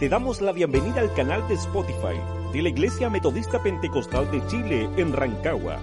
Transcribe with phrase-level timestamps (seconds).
[0.00, 2.16] Te damos la bienvenida al canal de Spotify
[2.54, 5.78] de la Iglesia Metodista Pentecostal de Chile en Rancagua.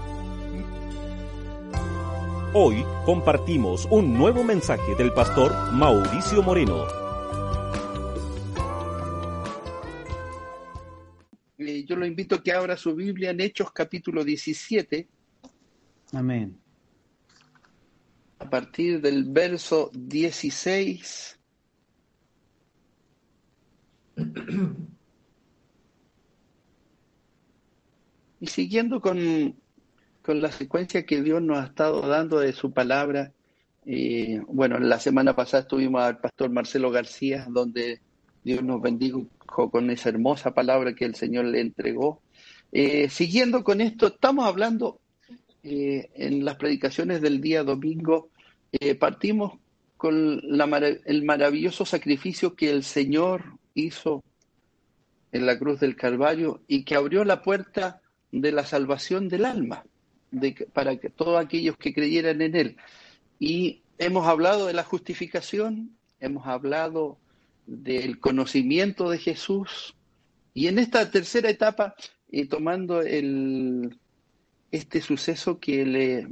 [2.51, 6.83] Hoy compartimos un nuevo mensaje del pastor Mauricio Moreno.
[11.59, 15.07] Eh, yo lo invito a que abra su Biblia en Hechos capítulo 17.
[16.13, 16.59] Amén.
[18.39, 21.36] A partir del verso 16.
[28.39, 29.55] Y siguiendo con,
[30.21, 33.33] con la secuencia que Dios nos ha estado dando de su palabra,
[33.85, 38.01] eh, bueno, la semana pasada estuvimos al pastor Marcelo García, donde
[38.43, 42.21] Dios nos bendijo con esa hermosa palabra que el Señor le entregó.
[42.71, 44.99] Eh, siguiendo con esto, estamos hablando
[45.63, 48.29] eh, en las predicaciones del día domingo,
[48.99, 49.53] partimos
[49.95, 54.23] con el maravilloso sacrificio que el Señor hizo
[55.31, 59.83] en la cruz del Calvario y que abrió la puerta de la salvación del alma
[60.73, 62.77] para que todos aquellos que creyeran en Él.
[63.39, 67.17] Y hemos hablado de la justificación, hemos hablado
[67.65, 69.95] del conocimiento de Jesús
[70.53, 71.95] y en esta tercera etapa,
[72.31, 73.99] eh, tomando el,
[74.71, 76.27] este suceso que le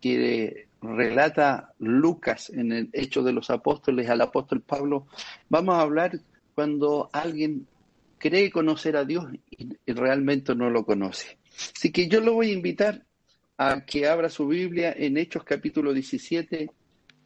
[0.00, 5.06] que relata Lucas en el Hecho de los Apóstoles al apóstol Pablo,
[5.48, 6.20] vamos a hablar
[6.54, 7.66] cuando alguien
[8.24, 11.36] cree conocer a Dios y realmente no lo conoce.
[11.76, 13.04] Así que yo lo voy a invitar
[13.58, 16.70] a que abra su Biblia en Hechos capítulo 17,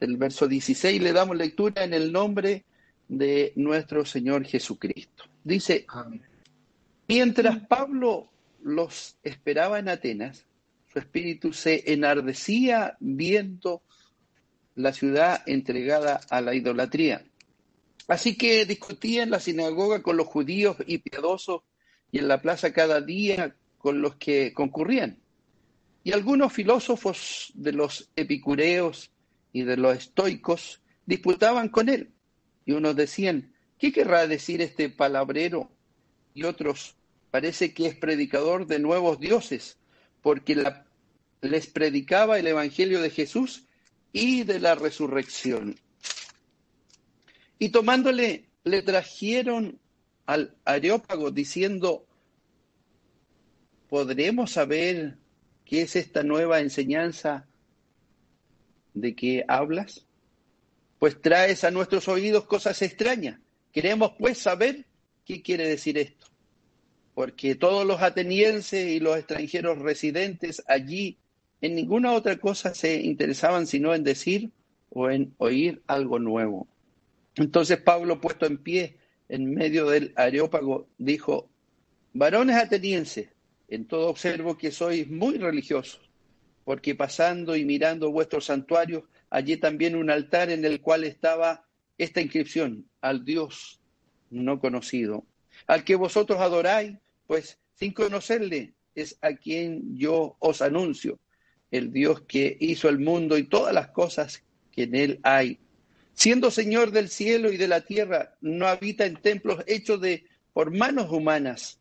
[0.00, 1.00] del verso 16.
[1.00, 2.64] Le damos lectura en el nombre
[3.06, 5.22] de nuestro Señor Jesucristo.
[5.44, 5.86] Dice,
[7.06, 8.28] mientras Pablo
[8.64, 10.46] los esperaba en Atenas,
[10.92, 13.82] su espíritu se enardecía viendo
[14.74, 17.24] la ciudad entregada a la idolatría.
[18.08, 21.62] Así que discutía en la sinagoga con los judíos y piadosos
[22.10, 25.18] y en la plaza cada día con los que concurrían.
[26.02, 29.10] Y algunos filósofos de los epicureos
[29.52, 32.14] y de los estoicos disputaban con él.
[32.64, 35.70] Y unos decían, ¿qué querrá decir este palabrero?
[36.32, 36.96] Y otros,
[37.30, 39.76] parece que es predicador de nuevos dioses,
[40.22, 40.86] porque la,
[41.42, 43.66] les predicaba el Evangelio de Jesús
[44.12, 45.76] y de la resurrección.
[47.58, 49.78] Y tomándole, le trajeron
[50.26, 52.06] al Areópago diciendo,
[53.88, 55.16] ¿podremos saber
[55.64, 57.46] qué es esta nueva enseñanza
[58.94, 60.04] de que hablas?
[60.98, 63.40] Pues traes a nuestros oídos cosas extrañas.
[63.72, 64.86] Queremos pues saber
[65.24, 66.26] qué quiere decir esto.
[67.14, 71.18] Porque todos los atenienses y los extranjeros residentes allí
[71.60, 74.50] en ninguna otra cosa se interesaban sino en decir
[74.90, 76.68] o en oír algo nuevo.
[77.38, 78.96] Entonces Pablo, puesto en pie
[79.28, 81.48] en medio del areópago, dijo,
[82.12, 83.28] varones atenienses,
[83.68, 86.10] en todo observo que sois muy religiosos,
[86.64, 91.64] porque pasando y mirando vuestros santuarios, allí también un altar en el cual estaba
[91.96, 93.80] esta inscripción, al Dios
[94.30, 95.24] no conocido,
[95.66, 101.20] al que vosotros adoráis, pues sin conocerle es a quien yo os anuncio,
[101.70, 105.60] el Dios que hizo el mundo y todas las cosas que en él hay.
[106.18, 110.76] Siendo Señor del cielo y de la tierra, no habita en templos hechos de por
[110.76, 111.78] manos humanas,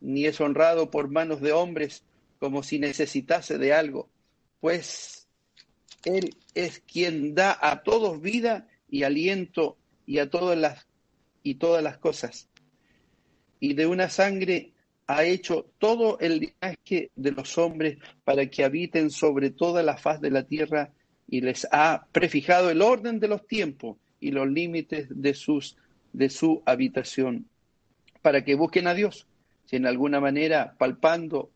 [0.00, 2.04] ni es honrado por manos de hombres
[2.38, 4.08] como si necesitase de algo,
[4.60, 5.26] pues
[6.04, 9.76] Él es quien da a todos vida y aliento
[10.06, 10.86] y a todas las
[11.42, 12.48] y todas las cosas.
[13.58, 14.72] Y de una sangre
[15.08, 20.20] ha hecho todo el linaje de los hombres para que habiten sobre toda la faz
[20.20, 20.92] de la tierra
[21.30, 25.76] y les ha prefijado el orden de los tiempos y los límites de sus
[26.12, 27.46] de su habitación
[28.20, 29.26] para que busquen a Dios
[29.64, 31.50] si en alguna manera palpando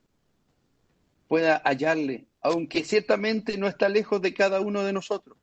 [1.26, 5.36] pueda hallarle, aunque ciertamente no está lejos de cada uno de nosotros,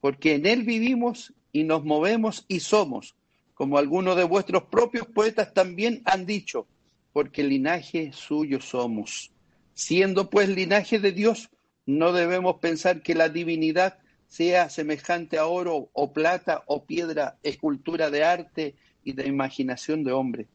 [0.00, 3.16] porque en él vivimos y nos movemos y somos,
[3.54, 6.66] como algunos de vuestros propios poetas también han dicho,
[7.14, 9.30] porque linaje suyo somos.
[9.74, 11.48] Siendo pues linaje de Dios,
[11.86, 13.98] no debemos pensar que la divinidad
[14.28, 20.12] sea semejante a oro o plata o piedra, escultura de arte y de imaginación de
[20.12, 20.46] hombre.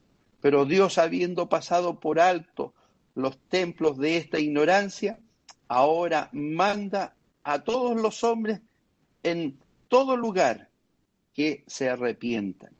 [0.42, 2.74] Pero Dios, habiendo pasado por alto
[3.14, 5.20] los templos de esta ignorancia,
[5.68, 8.62] ahora manda a todos los hombres
[9.24, 9.58] en
[9.90, 10.70] todo lugar
[11.34, 12.72] que se arrepientan,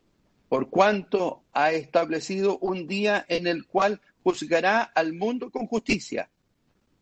[0.48, 6.28] por cuanto ha establecido un día en el cual juzgará al mundo con justicia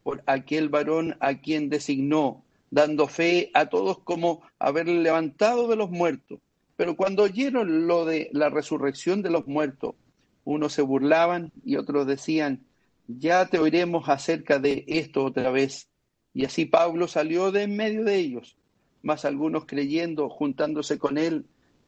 [0.07, 5.91] por aquel varón a quien designó, dando fe a todos como haberle levantado de los
[5.91, 6.39] muertos.
[6.77, 9.97] Pero cuando oyeron lo de la resurrección de los muertos,
[10.45, 12.63] unos se burlaban y otros decían,
[13.09, 15.89] ya te oiremos acerca de esto otra vez.
[16.33, 18.57] Y así Pablo salió de en medio de ellos,
[19.03, 21.47] más algunos creyendo, juntándose con él,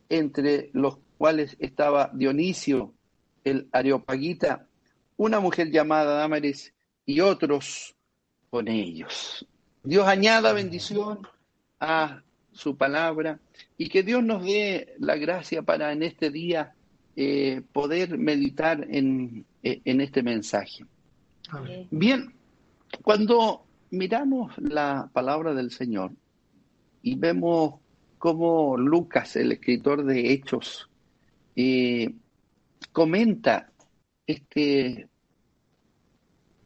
[0.09, 2.95] entre los cuales estaba Dionisio,
[3.45, 4.67] el Areopagita,
[5.17, 6.75] una mujer llamada Damaris
[7.07, 7.95] y otros
[8.51, 9.47] con ellos.
[9.83, 11.27] Dios añada bendición
[11.81, 12.23] a
[12.53, 13.39] su palabra
[13.77, 16.75] y que Dios nos dé la gracia para en este día
[17.17, 20.85] eh, poder meditar en, en este mensaje.
[21.91, 22.35] Bien,
[23.03, 26.13] cuando miramos la palabra del Señor
[27.03, 27.75] y vemos
[28.19, 30.89] cómo Lucas, el escritor de Hechos,
[31.57, 32.13] eh,
[32.93, 33.71] comenta
[34.27, 35.09] este,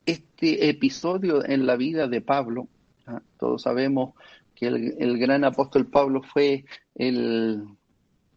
[0.07, 2.69] este episodio en la vida de Pablo,
[3.07, 3.23] ¿ah?
[3.39, 4.15] todos sabemos
[4.55, 6.65] que el, gran apóstol Pablo fue
[6.95, 7.65] el,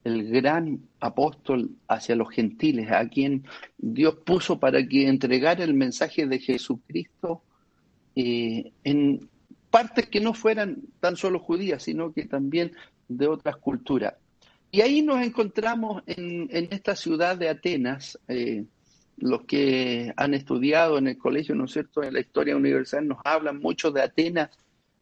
[0.03, 3.43] el gran apóstol hacia los gentiles, a quien
[3.77, 7.41] Dios puso para que entregara el mensaje de Jesucristo
[8.15, 9.29] eh, en
[9.69, 12.71] partes que no fueran tan solo judías, sino que también
[13.07, 14.13] de otras culturas.
[14.71, 18.65] Y ahí nos encontramos en, en esta ciudad de Atenas, eh,
[19.17, 23.19] los que han estudiado en el colegio, ¿no es cierto?, en la historia universal nos
[23.23, 24.49] hablan mucho de Atenas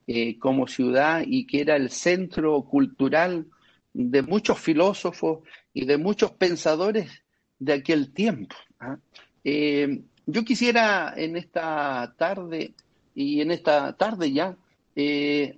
[0.06, 3.48] eh, como ciudad y que era el centro cultural
[3.94, 7.24] de muchos filósofos y de muchos pensadores
[7.58, 8.56] de aquel tiempo.
[8.80, 8.98] ¿ah?
[9.44, 12.74] Eh, yo quisiera en esta tarde
[13.16, 14.58] y en esta tarde ya
[14.96, 15.58] eh,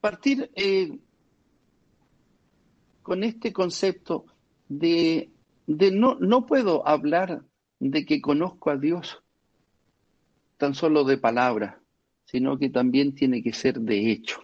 [0.00, 0.50] partir
[3.02, 4.26] con este concepto
[4.68, 5.30] de,
[5.66, 7.42] de no, no puedo hablar
[7.78, 9.22] de que conozco a Dios
[10.56, 11.80] tan solo de palabra,
[12.24, 14.40] sino que también tiene que ser de hecho.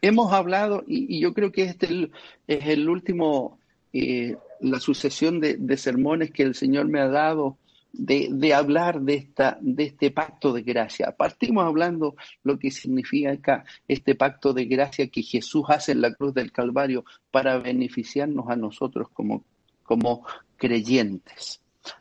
[0.00, 2.10] Hemos hablado, y, yo creo que este
[2.48, 3.58] es el último,
[3.92, 7.56] eh, la sucesión de, sermones que el Señor me ha dado
[7.92, 11.14] de, hablar de, esta, de este pacto de gracia.
[11.16, 16.34] Partimos hablando lo que significa este pacto de gracia que Jesús hace en la cruz
[16.34, 19.44] del Calvario para beneficiarnos a nosotros como,
[19.84, 21.60] como creyentes.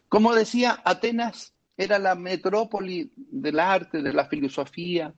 [0.10, 5.14] Como decía, Atenas era la metrópoli del arte, de la filosofía,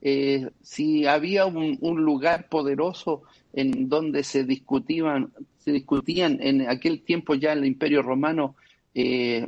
[0.00, 3.22] eh, si había un, lugar poderoso
[3.52, 5.32] en donde se discutían,
[5.66, 8.56] en aquel tiempo ya en el Imperio Romano,
[8.94, 9.46] eh,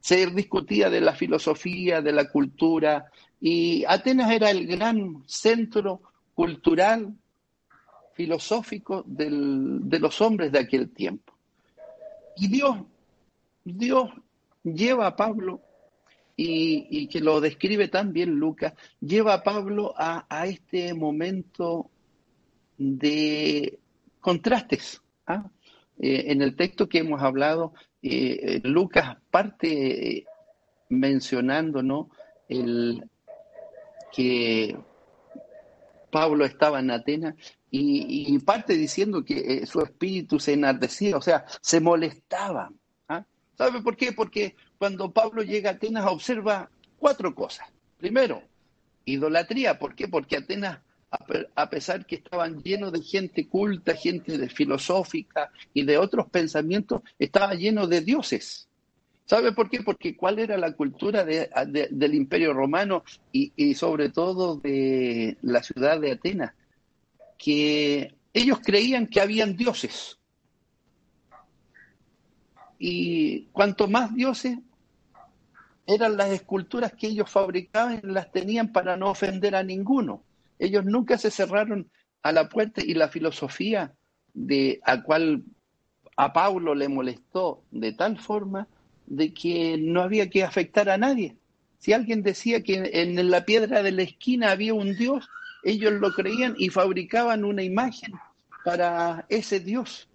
[0.00, 3.10] se discutía de la filosofía, de la cultura,
[3.40, 6.00] y Atenas era el gran centro
[6.34, 7.14] cultural,
[8.14, 11.34] filosófico de los hombres de aquel tiempo.
[12.36, 12.78] Y Dios,
[13.76, 14.10] Dios
[14.62, 15.60] lleva a Pablo
[16.36, 21.90] y, que lo describe tan bien Lucas, lleva a Pablo a, a este momento
[22.76, 23.78] de
[24.20, 25.02] contrastes.
[25.26, 25.50] ¿ah?
[25.98, 30.24] Eh, en el texto que hemos hablado, eh, Lucas parte
[30.90, 32.10] mencionando ¿no?
[32.48, 33.02] el,
[34.12, 34.76] que
[36.10, 37.34] Pablo estaba en Atenas
[37.70, 42.70] y, y parte diciendo que eh, su espíritu se enardecía, o sea, se molestaba.
[43.58, 44.12] ¿Sabe por qué?
[44.12, 47.68] Porque cuando Pablo llega a Atenas observa cuatro cosas.
[47.98, 48.40] Primero,
[49.04, 49.78] idolatría.
[49.80, 50.06] ¿Por qué?
[50.06, 50.78] Porque Atenas,
[51.54, 57.54] a pesar que estaban llenos de gente culta, gente filosófica y de otros pensamientos, estaba
[57.54, 58.68] lleno de dioses.
[59.24, 59.82] ¿Sabe por qué?
[59.82, 65.36] Porque cuál era la cultura de, de, del imperio romano y, y sobre todo de
[65.42, 66.54] la ciudad de Atenas,
[67.36, 70.17] que ellos creían que habían dioses.
[72.78, 74.58] Y cuanto más dioses,
[75.86, 80.22] eran las esculturas que ellos fabricaban las tenían para no ofender a ninguno.
[80.58, 81.90] Ellos nunca se cerraron
[82.22, 83.94] a la puerta y la filosofía
[84.34, 85.44] de a cual
[86.16, 88.68] a Pablo le molestó de tal forma
[89.06, 91.36] de que no había que afectar a nadie.
[91.78, 95.28] Si alguien decía que en la piedra de la esquina había un dios,
[95.62, 98.12] ellos lo creían y fabricaban una imagen
[98.64, 100.08] para ese dios,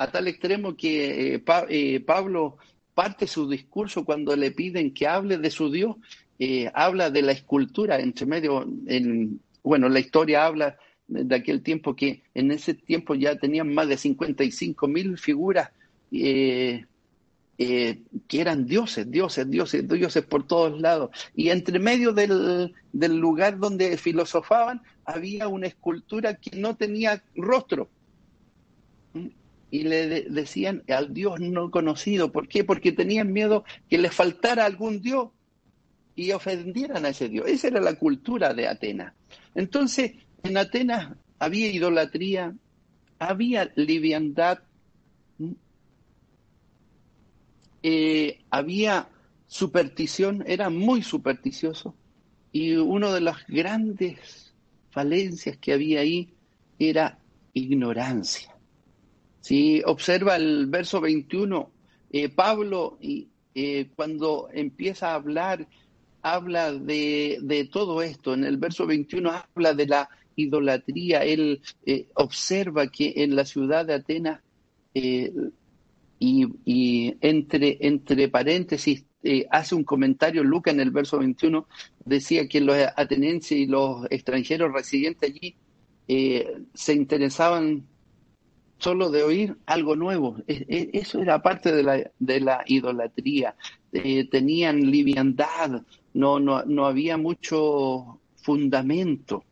[0.00, 2.56] a tal extremo que eh, eh, Pablo
[2.94, 5.96] parte su discurso cuando le piden que hable de su Dios,
[6.38, 11.94] eh, habla de la escultura entre medio, en, bueno, la historia habla de aquel tiempo
[11.94, 15.70] que en ese tiempo ya tenían más de 55 mil figuras
[16.10, 16.86] que
[18.32, 21.10] eran dioses, dioses, dioses, dioses por todos lados.
[21.34, 27.90] Y entre medio del, del lugar donde filosofaban había una escultura que no tenía rostro.
[29.70, 32.32] Y le de decían al Dios no conocido.
[32.32, 32.64] ¿Por qué?
[32.64, 35.28] Porque tenían miedo que les faltara algún Dios
[36.16, 37.46] y ofendieran a ese Dios.
[37.46, 39.14] Esa era la cultura de Atenas.
[39.54, 40.12] Entonces,
[40.42, 42.54] en Atenas había idolatría,
[43.18, 44.58] había liviandad,
[47.82, 49.08] eh, había
[49.46, 51.94] superstición, era muy supersticioso,
[52.52, 54.52] y una de las grandes
[54.90, 56.34] falencias que había ahí
[56.78, 57.18] era
[57.54, 58.54] ignorancia.
[59.40, 61.70] Si observa el verso 21,
[62.12, 62.98] eh, Pablo,
[63.54, 65.66] eh, cuando empieza a hablar,
[66.22, 68.34] habla de, de, todo esto.
[68.34, 71.24] En el verso 21 habla de la idolatría.
[71.24, 74.40] Él eh, observa que en la ciudad de Atenas
[74.94, 75.32] eh,
[76.18, 81.66] y, entre, entre paréntesis eh, hace un comentario, Lucas en el verso 21
[82.04, 85.56] decía que los atenienses y los extranjeros residentes allí
[86.08, 87.86] eh, se interesaban
[88.80, 90.36] solo de oír algo nuevo.
[90.46, 93.54] E, e, eso era parte de la, de la idolatría.
[93.92, 95.82] Eh, tenían liviandad,
[96.14, 99.44] no, no, no había mucho fundamento.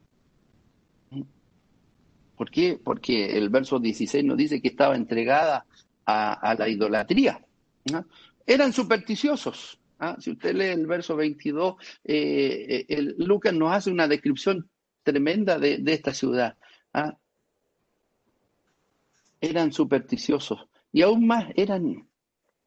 [2.37, 2.81] ¿Por qué?
[2.83, 5.67] Porque el verso 16 nos dice que estaba entregada
[6.07, 7.45] a, la idolatría.
[8.47, 9.79] Eran supersticiosos.
[9.99, 10.17] ¿ah?
[10.21, 14.71] Si usted lee el verso 22, eh, el, Lucas nos hace una descripción
[15.03, 16.57] tremenda de, esta ciudad.
[16.95, 17.17] ¿ah?
[19.41, 22.09] Eran supersticiosos y aún más eran,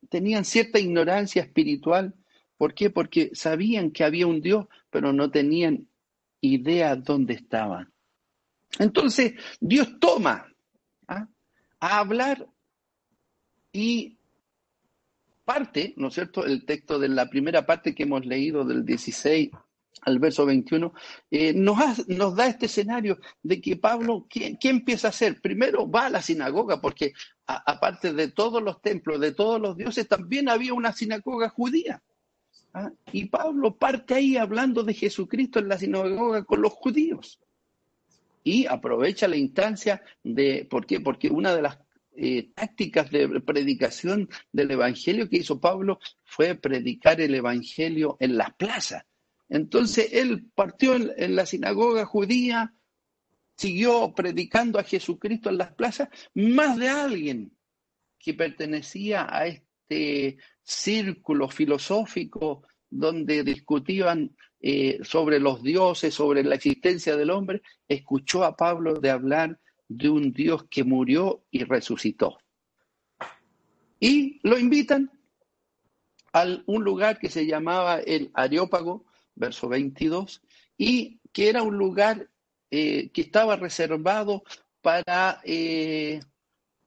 [0.09, 2.15] tenían cierta ignorancia espiritual.
[2.57, 2.89] ¿Por qué?
[2.89, 5.87] Porque sabían que había un Dios, pero no tenían
[6.41, 7.91] idea dónde estaban.
[8.79, 10.53] Entonces, Dios toma
[11.07, 11.27] ¿ah?
[11.79, 12.47] a hablar
[13.73, 14.17] y
[15.43, 19.49] parte, ¿no es cierto?, el texto de la primera parte que hemos leído del 16
[20.01, 20.93] al verso 21,
[21.29, 25.39] eh, nos, nos, da este escenario de que Pablo, ¿qué, ¿qué, empieza a hacer?
[25.41, 27.13] Primero va a la sinagoga, porque
[27.45, 32.01] aparte de todos los templos, de todos los dioses, también había una sinagoga judía.
[32.73, 32.91] ¿ah?
[33.11, 37.39] Y Pablo parte ahí hablando de Jesucristo en la sinagoga con los judíos.
[38.43, 40.99] Y aprovecha la instancia de, ¿por qué?
[40.99, 41.77] Porque una de las
[42.15, 48.53] eh, tácticas de predicación del Evangelio que hizo Pablo fue predicar el Evangelio en las
[48.55, 49.05] plazas.
[49.51, 52.73] Entonces él partió en, la sinagoga judía,
[53.57, 57.51] siguió predicando a Jesucristo en las plazas, más de alguien
[58.17, 67.17] que pertenecía a este círculo filosófico donde discutían eh, sobre los dioses, sobre la existencia
[67.17, 72.37] del hombre, escuchó a Pablo de hablar de un Dios que murió y resucitó.
[73.99, 75.11] Y lo invitan
[76.31, 80.41] a un lugar que se llamaba el Areópago, verso 22,
[80.77, 82.29] y que era un lugar
[82.69, 84.43] eh, que estaba reservado
[84.81, 86.19] para eh,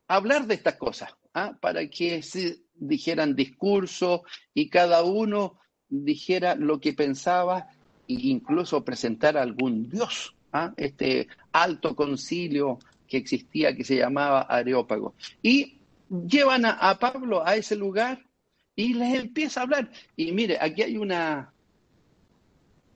[0.08, 1.56] hablar de estas cosas, ¿ah?
[1.60, 4.22] para que se dijeran discursos
[4.52, 5.58] y cada uno
[5.88, 7.68] dijera lo que pensaba
[8.08, 10.34] e incluso presentar algún dios.
[10.52, 10.72] ¿ah?
[10.76, 15.14] Este alto concilio que existía que se llamaba Areópago.
[15.42, 18.24] Y llevan a, Pablo a ese lugar
[18.74, 19.90] y les empieza a hablar.
[20.16, 21.52] Y mire, aquí hay una,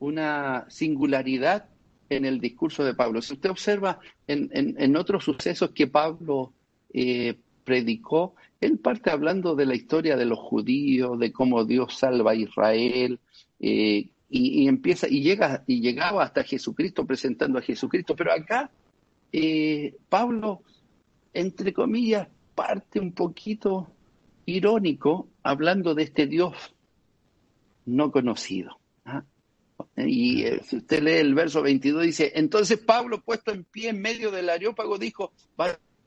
[0.01, 1.67] una singularidad
[2.09, 3.21] en el discurso de Pablo.
[3.23, 6.53] Si usted observa en, en, otros sucesos que Pablo
[6.93, 12.33] eh, predicó, él parte hablando de la historia de los judíos, de cómo Dios salva
[12.33, 13.21] a Israel,
[13.61, 18.15] eh, y, empieza y llega y llegaba hasta Jesucristo presentando a Jesucristo.
[18.17, 18.71] Pero acá
[19.33, 20.63] eh, Pablo,
[21.33, 23.89] entre comillas, parte un poquito
[24.47, 26.75] irónico hablando de este Dios
[27.87, 28.79] no conocido.
[29.97, 34.01] Y eh, si usted lee el verso 22, dice, entonces Pablo, puesto en pie en
[34.01, 35.33] medio del areópago, dijo,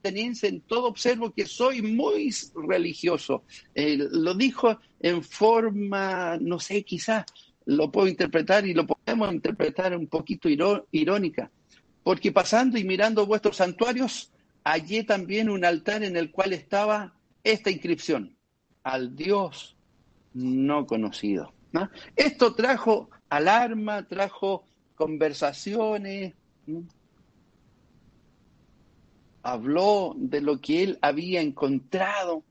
[0.00, 3.44] teniense en todo observo que soy muy religioso.
[3.74, 7.24] Eh, lo dijo en forma, no sé, quizás
[7.64, 10.48] lo puedo interpretar y lo podemos interpretar un poquito
[10.90, 11.50] irónica
[12.02, 14.32] porque pasando y mirando vuestros santuarios,
[14.64, 17.14] hallé también un altar en el cual estaba
[17.44, 18.36] esta inscripción,
[18.82, 19.76] al Dios
[20.34, 21.52] no conocido.
[22.16, 24.64] Esto trajo alarma, trajo
[24.94, 26.34] conversaciones,
[29.42, 32.44] habló de lo que él había encontrado.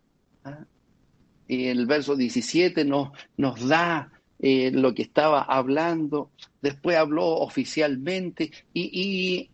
[1.48, 9.50] El verso 17 nos, nos da eh, lo que estaba hablando, después habló oficialmente y,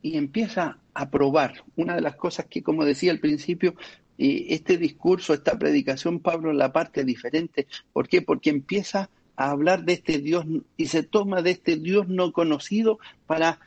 [0.00, 1.64] y empieza a probar.
[1.76, 3.74] Una de las cosas que, como decía al principio,
[4.18, 7.66] este discurso, esta predicación, Pablo la parte diferente.
[7.92, 8.22] ¿Por qué?
[8.22, 12.98] Porque empieza a hablar de este Dios y se toma de este Dios no conocido
[13.26, 13.58] para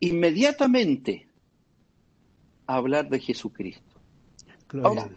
[0.00, 1.28] inmediatamente
[2.66, 4.00] hablar de Jesucristo.
[4.82, 5.08] Ahora,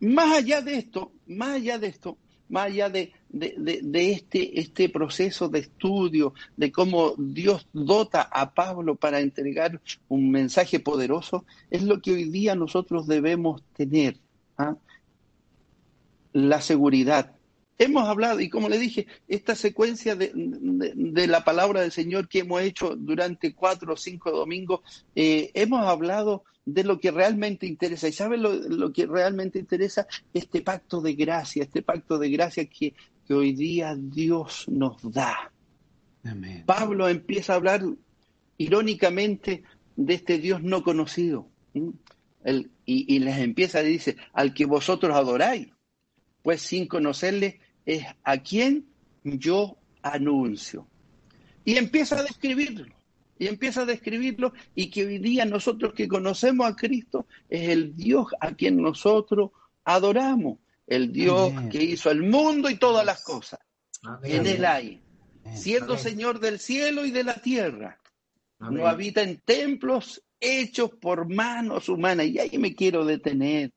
[0.00, 2.16] más allá de esto, más allá de esto,
[2.48, 8.96] más allá de, de, este, este proceso de estudio, de cómo Dios dota a Pablo
[8.96, 14.16] para entregar un mensaje poderoso, es lo que hoy día nosotros debemos tener.
[14.58, 14.76] ¿ah?
[16.32, 17.36] La seguridad.
[17.78, 20.32] Hemos hablado, y como le dije, esta secuencia de,
[21.26, 24.80] la palabra del Señor que hemos hecho durante cuatro o cinco domingos,
[25.14, 28.08] eh, hemos hablado de lo que realmente interesa.
[28.08, 30.06] ¿Y sabe lo, que realmente interesa?
[30.34, 32.94] Este pacto de gracia, este pacto de gracia que,
[33.30, 35.52] que hoy día Dios nos da.
[36.66, 37.84] Pablo empieza a hablar
[38.58, 39.62] irónicamente
[39.94, 41.46] de este Dios no conocido.
[42.42, 45.68] El, y, y, les empieza a decir, al que vosotros adoráis,
[46.42, 48.86] pues sin conocerle es a quien
[49.22, 50.88] yo anuncio.
[51.64, 52.96] Y empieza a describirlo
[53.38, 57.94] y empieza a describirlo y que hoy día nosotros que conocemos a Cristo es el
[57.94, 59.52] Dios a quien nosotros
[59.84, 60.58] adoramos,
[60.90, 63.60] el Dios que hizo el mundo y todas las cosas.
[64.22, 65.02] En él hay,
[65.54, 67.98] siendo Señor del cielo y de la tierra.
[68.58, 72.26] No habita en templos hechos por manos humanas.
[72.26, 73.72] Y ahí me quiero detener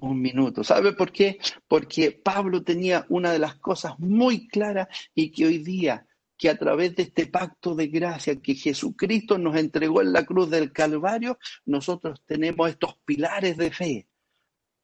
[0.00, 0.64] un minuto.
[0.64, 1.38] ¿Sabe por qué?
[1.66, 6.06] Porque Pablo tenía una de las cosas muy claras y que hoy día
[6.36, 10.50] que a través de este pacto de gracia que Jesucristo nos entregó en la cruz
[10.50, 14.06] del Calvario, nosotros tenemos estos pilares de fe.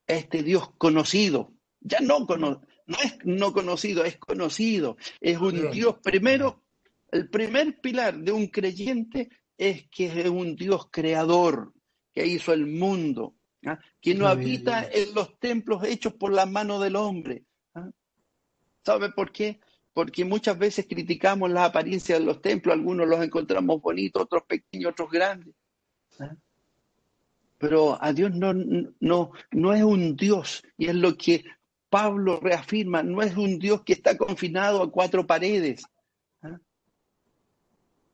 [0.07, 2.63] Este Dios conocido, ya no, no
[3.03, 4.97] es no conocido, es conocido.
[5.21, 6.63] Es un Dios primero,
[7.11, 11.73] el primer pilar de un creyente es que es un Dios creador,
[12.13, 13.35] que hizo el mundo,
[13.67, 13.79] ¿ah?
[14.01, 17.45] que no habita en los templos hechos por la mano del hombre.
[17.75, 17.91] ¿ah?
[18.85, 19.61] ¿Sabe por qué?
[19.95, 24.91] porque muchas veces criticamos la apariencia de los templos, algunos los encontramos bonitos, otros pequeños,
[24.91, 25.55] otros grandes.
[26.19, 26.35] ¿ah?
[27.59, 31.45] Pero a Dios no, no, no es un Dios, y es lo que
[31.89, 35.85] Pablo reafirma, no es un Dios que está confinado a cuatro paredes.
[36.43, 36.59] ¿ah?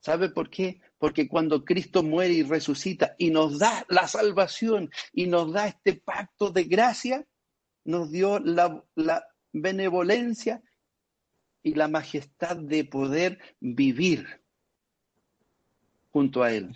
[0.00, 0.80] ¿Sabe por qué?
[0.98, 5.94] Porque cuando Cristo muere y resucita y nos da la salvación y nos da este
[5.94, 7.26] pacto de gracia,
[7.84, 10.62] nos dio la, la benevolencia
[11.62, 14.42] y la majestad de poder vivir
[16.10, 16.70] junto a Él.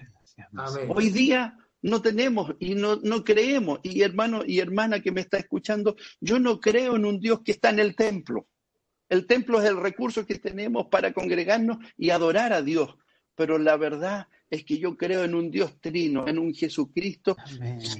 [0.88, 5.37] Hoy día no tenemos y no, no creemos, y hermano y hermana que me está
[5.37, 8.49] escuchando, yo no creo en un Dios que está en el templo.
[9.11, 12.97] El templo es el recurso que tenemos para congregarnos y adorar a Dios,
[13.35, 17.37] pero la verdad es que yo creo en un Dios trino, en un Jesucristo.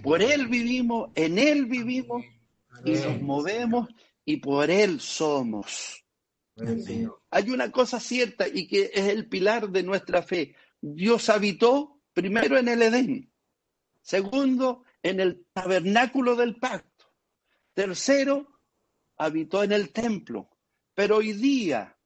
[0.03, 2.25] Por Él vivimos, en Él vivimos
[2.87, 3.89] y nos movemos
[4.25, 6.03] y por Él somos.
[7.31, 10.55] Hay una cosa cierta y que es el pilar de nuestra fe.
[10.81, 13.34] Dios habitó primero en el Edén,
[14.05, 17.07] segundo en el tabernáculo del pacto,
[17.73, 18.47] tercero
[19.17, 20.49] habitó en el templo,
[20.95, 21.97] pero hoy día,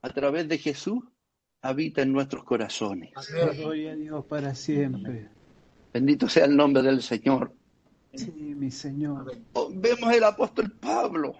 [0.00, 1.04] a través de Jesús,
[1.60, 3.12] habita en nuestros corazones.
[3.56, 5.28] Gloria a Dios para siempre.
[5.92, 7.52] Bendito sea el nombre del Señor.
[8.14, 9.36] Sí, mi Señor.
[9.72, 11.36] Vemos el apóstol Pablo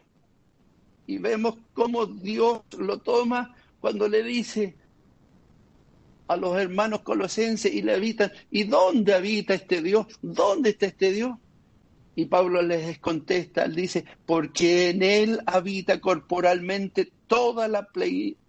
[1.06, 4.76] y vemos cómo Dios lo toma cuando le dice
[6.28, 10.06] a los hermanos colosenses y le habitan, ¿y dónde habita este Dios?
[10.22, 11.32] ¿Dónde está este Dios?
[12.14, 17.88] Y Pablo les contesta, dice, porque en él habita corporalmente toda la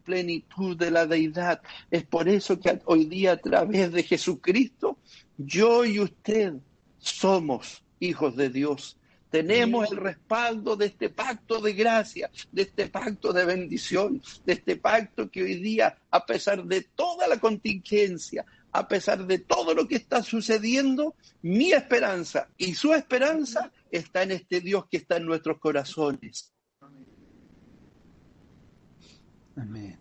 [0.03, 1.61] plenitud de la deidad.
[1.91, 4.97] Es por eso que hoy día a través de Jesucristo,
[5.37, 6.53] yo y usted
[6.97, 8.96] somos hijos de Dios.
[9.29, 14.77] Tenemos el respaldo de este pacto de gracia, de este pacto de bendición, de este
[14.77, 19.87] pacto que hoy día, a pesar de toda la contingencia, a pesar de todo lo
[19.87, 25.25] que está sucediendo, mi esperanza y su esperanza está en este Dios que está en
[25.25, 26.53] nuestros corazones.
[29.55, 29.99] Amén.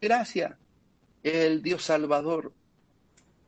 [0.00, 0.54] Gracias,
[1.22, 2.52] el Dios Salvador.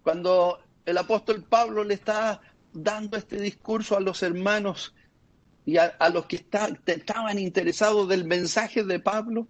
[0.02, 2.40] Cuando el apóstol Pablo le está
[2.72, 4.94] dando este discurso a los hermanos
[5.64, 6.36] y a, los que
[6.86, 9.48] estaban interesados del mensaje de Pablo,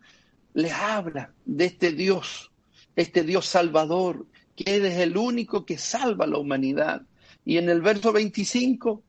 [0.52, 2.50] les habla de este Dios,
[2.96, 4.26] este Dios salvador,
[4.56, 7.02] que es el único que salva a la humanidad.
[7.44, 9.00] Y en el verso 25,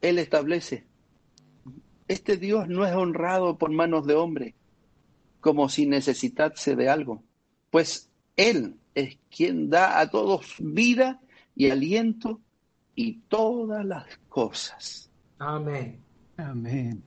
[0.00, 0.84] Él establece,
[2.08, 4.56] este Dios no es honrado por manos de hombre,
[5.40, 7.22] como si necesitase de algo,
[7.70, 11.21] pues Él es quien da a todos vida
[11.54, 12.40] y aliento
[12.94, 15.10] y todas las cosas.
[15.38, 16.02] Amén.
[16.36, 17.02] Amén.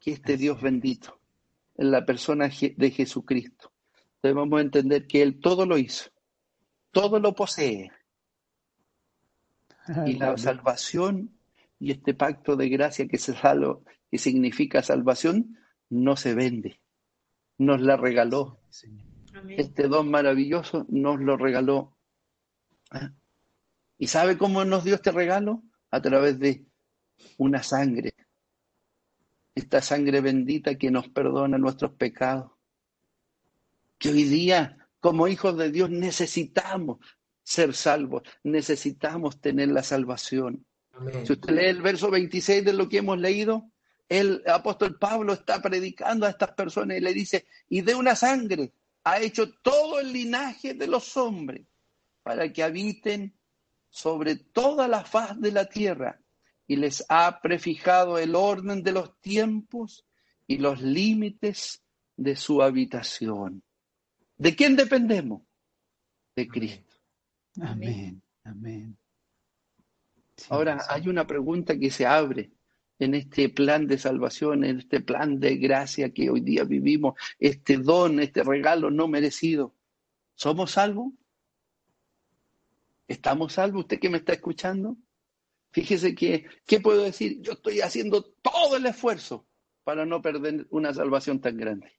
[0.00, 1.18] Que este Dios bendito,
[1.76, 3.72] en la persona de Jesucristo,
[4.22, 6.10] debemos entender que Él todo lo hizo,
[6.90, 7.90] todo lo posee,
[10.06, 11.30] y la salvación
[11.78, 15.58] y este pacto de gracia que, se salvo, que significa salvación
[15.90, 16.80] no se vende,
[17.58, 18.58] nos la regaló.
[18.70, 19.13] Señor.
[19.34, 19.60] Amén.
[19.60, 21.96] Este don maravilloso nos lo regaló.
[23.98, 25.62] ¿Y sabe cómo nos dio este regalo?
[25.90, 26.64] A través de
[27.38, 28.14] una sangre.
[29.54, 32.52] Esta sangre bendita que nos perdona nuestros pecados.
[33.98, 36.98] Que hoy día, como hijos de Dios, necesitamos
[37.42, 40.64] ser salvos, necesitamos tener la salvación.
[40.92, 41.26] Amén.
[41.26, 43.70] Si usted lee el verso 26 de lo que hemos leído,
[44.08, 48.72] el apóstol Pablo está predicando a estas personas y le dice, y de una sangre
[49.04, 51.66] ha hecho todo el linaje de los hombres
[52.22, 53.34] para que habiten
[53.90, 56.20] sobre toda la faz de la tierra
[56.66, 60.06] y les ha prefijado el orden de los tiempos
[60.46, 61.82] y los límites
[62.16, 63.62] de su habitación.
[64.36, 65.42] ¿De quién dependemos?
[66.34, 66.96] De Cristo.
[67.60, 68.20] Amén.
[68.42, 68.96] Amén.
[70.36, 72.50] Sí, Ahora hay una pregunta que se abre
[72.98, 77.78] en este plan de salvación, en este plan de gracia que hoy día vivimos, este
[77.78, 79.74] don, este regalo no merecido.
[80.34, 81.12] ¿Somos salvos?
[83.08, 83.82] ¿Estamos salvos?
[83.82, 84.96] ¿Usted que me está escuchando?
[85.70, 87.40] Fíjese que, ¿qué puedo decir?
[87.42, 89.46] Yo estoy haciendo todo el esfuerzo
[89.82, 91.92] para no perder una salvación tan grande.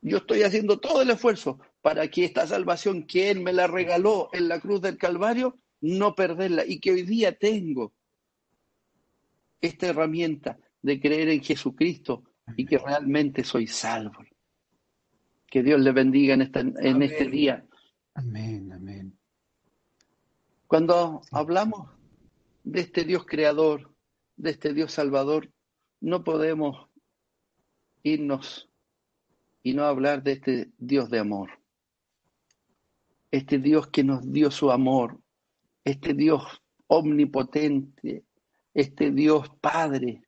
[0.00, 4.28] Yo estoy haciendo todo el esfuerzo para que esta salvación que Él me la regaló
[4.32, 7.94] en la cruz del Calvario, no perderla y que hoy día tengo
[9.60, 12.24] esta herramienta de creer en Jesucristo
[12.56, 14.24] y que realmente soy salvo.
[15.46, 17.66] Que Dios le bendiga en, esta, en este día.
[18.14, 18.72] Amén.
[18.72, 19.18] Amén.
[20.66, 21.90] Cuando hablamos
[22.62, 23.94] de este Dios creador,
[24.36, 25.50] de este Dios salvador,
[26.00, 26.88] no podemos
[28.02, 28.70] irnos
[29.62, 31.50] y no hablar de este Dios de amor.
[33.30, 35.20] Este Dios que nos dio su amor,
[35.84, 38.24] este Dios omnipotente,
[38.80, 40.22] este Dios Padre,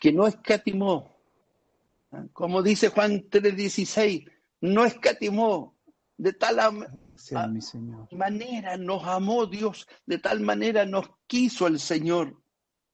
[0.00, 1.16] que no escatimó.
[2.10, 2.24] ¿ah?
[2.32, 4.28] Como dice Juan 3:16,
[4.60, 5.76] no escatimó
[6.16, 6.58] de tal
[7.52, 8.08] mi Señor.
[8.12, 12.42] manera nos amó Dios, de tal manera nos quiso el Señor,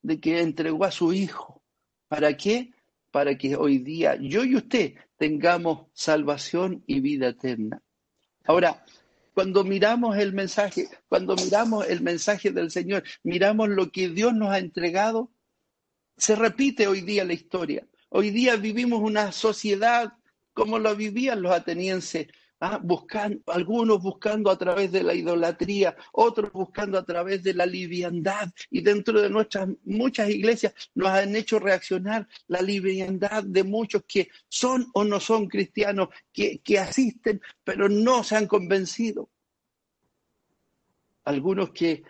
[0.03, 1.63] de que entregó a su Hijo.
[2.07, 2.71] ¿Para qué?
[3.11, 7.81] Para que hoy día yo y usted tengamos salvación y vida eterna.
[8.45, 8.85] Ahora,
[9.39, 14.49] cuando miramos el mensaje, cuando miramos el mensaje del Señor, miramos lo que Dios nos
[14.49, 15.31] ha entregado,
[16.17, 17.87] se repite hoy día la historia.
[18.09, 20.11] Hoy día vivimos una sociedad
[20.51, 22.27] como lo vivían los atenienses,
[22.59, 22.79] ¿ah?
[22.81, 28.51] buscando, algunos buscando a través de la idolatría, otros buscando a través de la liviandad.
[28.69, 34.29] Y dentro de nuestras muchas iglesias nos han hecho reaccionar la liviandad de muchos que
[34.47, 39.29] son o no son cristianos, que, que asisten, pero no se han convencido.
[41.23, 42.03] Algunos que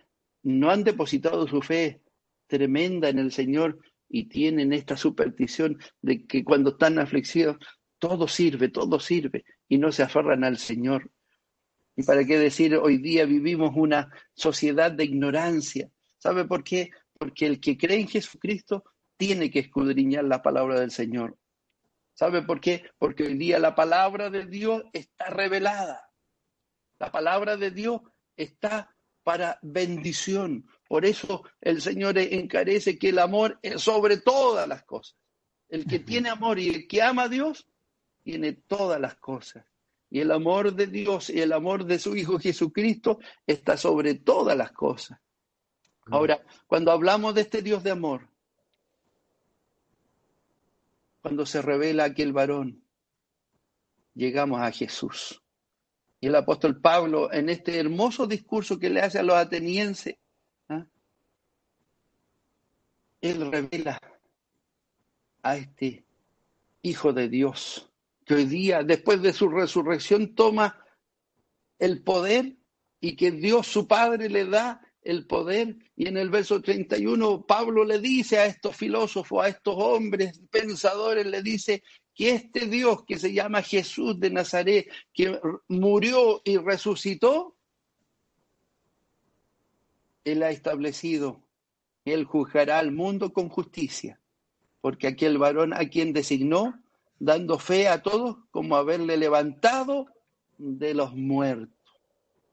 [0.44, 2.02] no han depositado su fe
[2.48, 7.58] tremenda en el Señor y tienen esta superstición de que cuando están afligidos,
[8.00, 11.10] todo sirve, todo sirve, y no se aferran al Señor.
[11.96, 15.90] ¿Y para qué decir hoy día vivimos una sociedad de ignorancia?
[16.18, 16.90] ¿Sabe por qué?
[17.18, 18.84] Porque el que cree en Jesucristo
[19.16, 21.38] tiene que escudriñar la palabra del Señor.
[22.14, 22.84] ¿Sabe por qué?
[22.98, 26.10] Porque hoy día la palabra de Dios está revelada.
[27.00, 28.02] La palabra de Dios
[28.36, 30.66] está para bendición.
[30.88, 35.16] Por eso el Señor encarece que el amor es sobre todas las cosas.
[35.70, 37.69] El que tiene amor y el que ama a Dios
[38.30, 39.66] tiene todas las cosas.
[40.12, 44.56] Y el amor de Dios y el amor de su Hijo Jesucristo está sobre todas
[44.56, 45.20] las cosas.
[46.12, 48.30] Ahora, cuando hablamos de este Dios de amor,
[51.24, 52.84] cuando se revela aquel varón,
[54.14, 55.42] llegamos a Jesús.
[56.20, 60.18] Y el apóstol Pablo, en este hermoso discurso que le hace a los atenienses,
[60.68, 60.86] ¿ah?
[63.22, 64.00] él revela
[65.42, 66.06] a este
[66.82, 67.89] Hijo de Dios,
[68.30, 70.86] que hoy día, después de su resurrección, toma
[71.80, 72.58] el poder
[73.02, 75.76] y que Dios su Padre le da el poder.
[75.96, 81.26] Y en el verso 31, Pablo le dice a estos filósofos, a estos hombres pensadores,
[81.26, 81.82] le dice
[82.14, 87.58] que este Dios que se llama Jesús de Nazaret, que murió y resucitó,
[90.24, 91.42] Él ha establecido,
[92.06, 94.22] Él juzgará al mundo con justicia
[94.82, 96.82] porque aquel varón a quien designó,
[97.20, 100.08] dando fe a todos, como haberle levantado
[100.58, 101.76] de los muertos.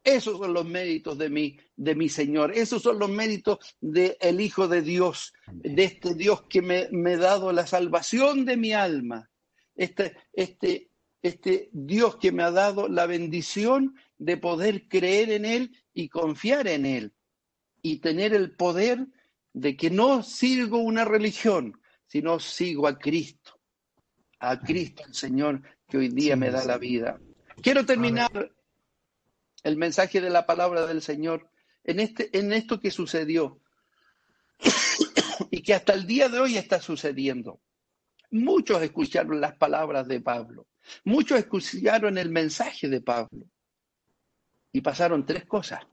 [0.05, 2.53] Esos son los méritos de mi, de mi Señor.
[2.53, 7.19] Esos son los méritos del Hijo de Dios, de este Dios que me, me ha
[7.19, 9.29] dado la salvación de mi alma.
[9.75, 10.91] Este, este,
[11.23, 16.69] este Dios que me ha dado la bendición de poder creer en Él y confiar
[16.69, 17.13] en Él
[17.83, 19.07] y tener el poder
[19.53, 23.56] de que no sigo una religión, sino sigo a Cristo,
[24.39, 27.19] a Cristo el Señor que hoy día me da la vida.
[27.63, 28.53] Quiero terminar
[29.63, 31.51] el mensaje de la palabra del Señor
[31.85, 33.61] en, este, en esto que sucedió
[35.51, 37.61] y que hasta el día de hoy está sucediendo.
[38.31, 40.67] Muchos escucharon las palabras de Pablo,
[41.05, 43.47] muchos escucharon el mensaje de Pablo
[44.73, 45.87] y pasaron tres cosas.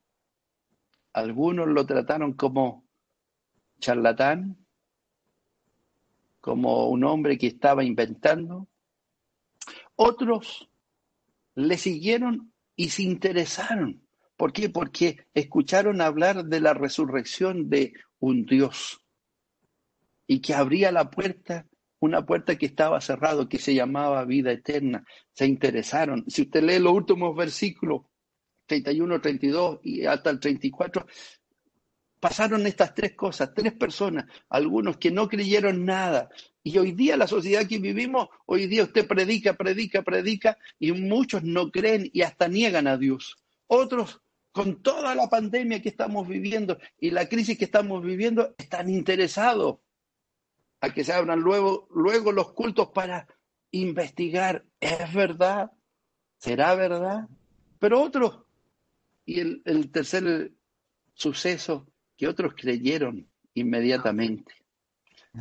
[1.14, 2.88] Algunos lo trataron como
[3.80, 4.63] charlatán,
[6.44, 8.68] como un hombre que estaba inventando.
[9.96, 10.70] Otros
[11.56, 14.06] le siguieron y se interesaron.
[14.36, 14.68] ¿Por qué?
[14.68, 19.00] Porque escucharon hablar de la resurrección de un Dios
[20.28, 21.66] y que abría la puerta,
[22.02, 25.06] una puerta que estaba cerrada, que se llamaba vida eterna.
[25.32, 26.26] Se interesaron.
[26.28, 28.02] Si usted lee los últimos versículos,
[28.66, 31.06] 31, 32 y hasta el 34,
[32.24, 36.30] pasaron estas tres cosas, tres personas, algunos que no creyeron nada.
[36.64, 41.44] Y hoy día la sociedad que vivimos, hoy día usted predica, predica, predica y muchos
[41.44, 43.36] no creen y hasta niegan a Dios.
[43.68, 44.22] Otros,
[44.54, 49.80] con toda la pandemia que estamos viviendo y la crisis que estamos viviendo, están interesados
[50.80, 53.28] a que se abran luego, luego los cultos para
[53.72, 55.74] investigar, ¿es verdad?
[56.38, 57.28] ¿Será verdad?
[57.80, 58.46] Pero otros,
[59.26, 60.54] y el, el tercer
[61.16, 61.86] suceso,
[62.18, 64.54] que otros creyeron inmediatamente.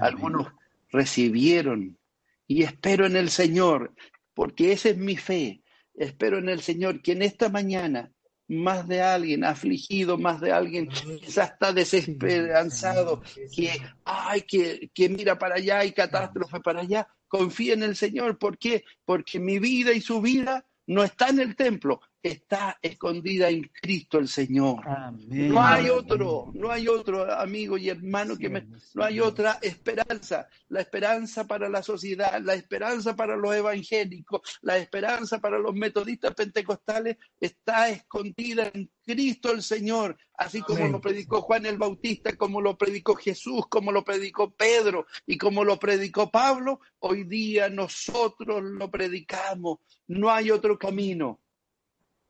[0.00, 0.48] Algunos
[0.90, 1.98] recibieron
[2.46, 3.94] y espero en el Señor,
[4.35, 5.62] porque esa es mi fe.
[5.94, 8.11] Espero en el Señor que en esta mañana
[8.48, 13.22] más de alguien afligido, más de alguien quizás está desesperanzado,
[13.54, 13.70] que,
[14.04, 18.38] ay, que, que mira para allá y catástrofe para allá, confía en el Señor.
[18.38, 18.85] ¿Por qué?
[19.04, 24.18] Porque mi vida y su vida no está en el templo, está escondida en Cristo
[24.18, 24.87] el Señor.
[24.87, 25.48] Amén.
[25.48, 30.48] No hay otro, no hay otro amigo y hermano que me, no hay otra esperanza.
[30.68, 36.35] La esperanza para la sociedad, la esperanza para los evangélicos, la esperanza para los metodistas
[36.35, 40.92] pentecostales está escondida en Cristo el Señor, así como Amén.
[40.92, 45.64] lo predicó Juan el Bautista, como lo predicó Jesús, como lo predicó Pedro y como
[45.64, 49.78] lo predicó Pablo, hoy día nosotros lo predicamos.
[50.06, 51.41] No hay otro camino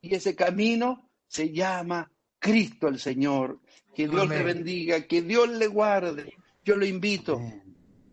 [0.03, 3.61] y ese camino se llama Cristo el Señor.
[3.95, 4.38] Que Dios Amén.
[4.38, 6.35] le bendiga, que Dios le guarde.
[6.65, 7.41] Yo lo invito.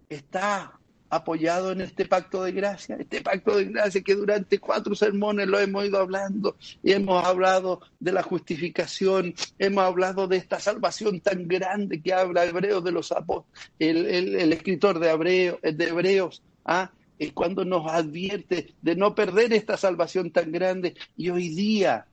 [0.07, 5.47] Está apoyado en este pacto de gracia, este pacto de gracia que durante cuatro sermones
[5.47, 11.19] lo hemos ido hablando y hemos hablado de la justificación, hemos hablado de esta salvación
[11.21, 15.87] tan grande que habla Hebreos de los apóstoles, el, el, el escritor de, Hebreo, de
[15.87, 16.91] Hebreos, ¿ah?
[17.19, 20.95] Es cuando nos advierte de no perder esta salvación tan grande.
[21.17, 22.07] Y hoy día,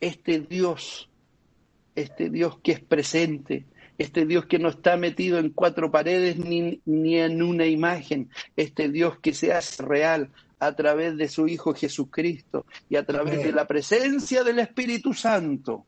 [0.00, 1.08] este Dios,
[1.94, 3.64] este Dios que es presente,
[3.96, 8.90] este Dios que no está metido en cuatro paredes ni, ni en una imagen, este
[8.90, 13.52] Dios que se hace real a través de su Hijo Jesucristo y a través de
[13.52, 15.86] la presencia del Espíritu Santo.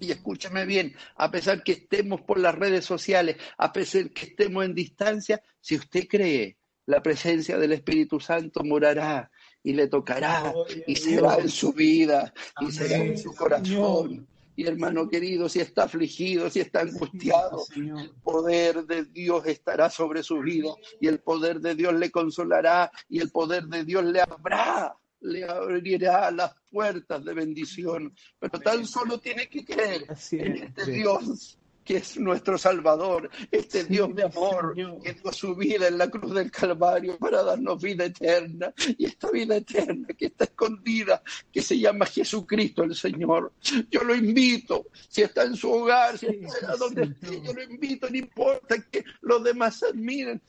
[0.00, 4.64] Y escúchame bien, a pesar que estemos por las redes sociales, a pesar que estemos
[4.64, 6.56] en distancia, si usted cree
[6.90, 9.30] la presencia del Espíritu Santo morará
[9.62, 10.52] y le tocará
[10.88, 14.26] y será en su vida y será en su corazón.
[14.56, 20.24] Y hermano querido, si está afligido, si está angustiado, el poder de Dios estará sobre
[20.24, 24.20] su vida y el poder de Dios le consolará y el poder de Dios le
[24.20, 28.12] abrirá, le abrirá las puertas de bendición.
[28.40, 31.59] Pero tan solo tiene que creer en este Dios
[31.90, 35.02] que es nuestro Salvador, este sí, Dios de amor Señor.
[35.02, 38.72] que dio su vida en la cruz del Calvario para darnos vida eterna.
[38.96, 43.54] Y esta vida eterna que está escondida, que se llama Jesucristo el Señor.
[43.90, 48.08] Yo lo invito, si está en su hogar, si está donde esté, yo lo invito,
[48.08, 50.40] no importa que los demás admiren,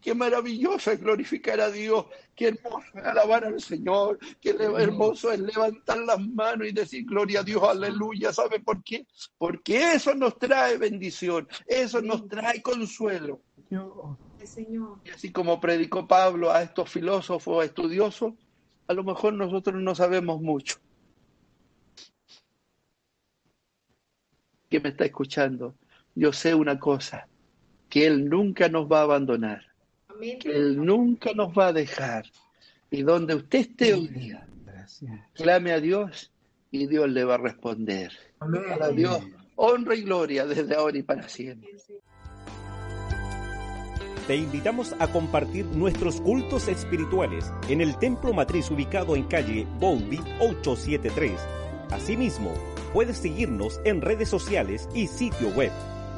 [0.00, 5.40] Qué maravilloso es glorificar a Dios, qué hermoso es alabar al Señor, qué hermoso es
[5.40, 8.32] levantar las manos y decir gloria a Dios, aleluya.
[8.32, 9.06] ¿Sabe por qué?
[9.36, 13.42] Porque eso nos trae bendición, eso nos trae consuelo.
[15.04, 18.32] Y así como predicó Pablo a estos filósofos estudiosos,
[18.86, 20.78] a lo mejor nosotros no sabemos mucho.
[24.70, 25.74] ¿Quién me está escuchando?
[26.14, 27.28] Yo sé una cosa,
[27.90, 29.69] que Él nunca nos va a abandonar
[30.20, 32.24] que Él nunca nos va a dejar.
[32.90, 34.46] Y donde usted esté hoy día,
[35.34, 36.30] clame a Dios
[36.70, 38.12] y Dios le va a responder.
[38.40, 39.20] A Dios,
[39.56, 41.70] honra y gloria desde ahora y para siempre.
[44.26, 50.20] Te invitamos a compartir nuestros cultos espirituales en el Templo Matriz ubicado en calle Bowlby
[50.40, 51.40] 873.
[51.90, 52.54] Asimismo,
[52.92, 55.72] puedes seguirnos en redes sociales y sitio web